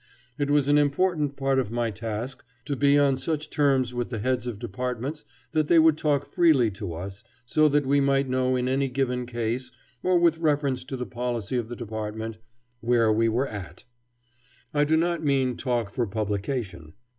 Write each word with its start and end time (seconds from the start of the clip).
It 0.39 0.49
was 0.49 0.67
an 0.67 0.79
important 0.79 1.35
part 1.37 1.59
of 1.59 1.69
my 1.69 1.91
task 1.91 2.43
to 2.65 2.75
be 2.75 2.97
on 2.97 3.17
such 3.17 3.51
terms 3.51 3.93
with 3.93 4.09
the 4.09 4.17
heads 4.17 4.47
of 4.47 4.57
departments 4.57 5.23
that 5.51 5.67
they 5.67 5.77
would 5.77 5.95
talk 5.95 6.25
freely 6.25 6.71
to 6.71 6.95
us 6.95 7.23
so 7.45 7.69
that 7.69 7.85
we 7.85 8.01
might 8.01 8.27
know 8.27 8.55
in 8.55 8.67
any 8.67 8.89
given 8.89 9.27
case, 9.27 9.71
or 10.01 10.17
with 10.17 10.39
reference 10.39 10.83
to 10.85 10.97
the 10.97 11.05
policy 11.05 11.55
of 11.55 11.69
the 11.69 11.75
department, 11.75 12.39
"where 12.79 13.13
we 13.13 13.29
were 13.29 13.47
at." 13.47 13.83
I 14.73 14.85
do 14.85 14.97
not 14.97 15.23
mean 15.23 15.55
talk 15.55 15.93
for 15.93 16.07
publication. 16.07 16.93